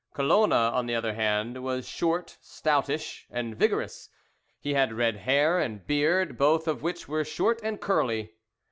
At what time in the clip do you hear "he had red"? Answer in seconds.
4.59-5.15